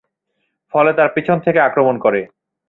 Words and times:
ফলে 0.73 0.91
তারা 0.93 1.09
পিছন 1.15 1.37
থেকে 1.39 1.59
আক্রমণ 1.59 1.95
করে। 1.97 2.21